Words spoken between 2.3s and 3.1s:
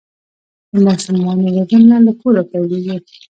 پیلیږي.